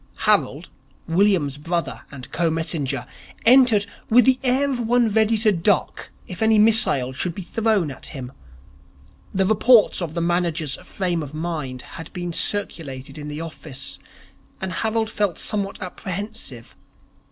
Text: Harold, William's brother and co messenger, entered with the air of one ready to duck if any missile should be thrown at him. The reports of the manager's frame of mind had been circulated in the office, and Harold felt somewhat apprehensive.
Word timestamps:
Harold, 0.25 0.67
William's 1.07 1.57
brother 1.57 2.05
and 2.11 2.31
co 2.31 2.49
messenger, 2.49 3.05
entered 3.45 3.85
with 4.09 4.25
the 4.25 4.39
air 4.43 4.67
of 4.71 4.79
one 4.79 5.07
ready 5.09 5.37
to 5.37 5.51
duck 5.51 6.09
if 6.27 6.41
any 6.41 6.57
missile 6.57 7.13
should 7.13 7.35
be 7.35 7.43
thrown 7.43 7.91
at 7.91 8.07
him. 8.07 8.31
The 9.31 9.45
reports 9.45 10.01
of 10.01 10.15
the 10.15 10.19
manager's 10.21 10.73
frame 10.77 11.21
of 11.21 11.35
mind 11.35 11.83
had 11.83 12.11
been 12.13 12.33
circulated 12.33 13.15
in 13.19 13.27
the 13.27 13.41
office, 13.41 13.99
and 14.59 14.73
Harold 14.73 15.11
felt 15.11 15.37
somewhat 15.37 15.79
apprehensive. 15.83 16.75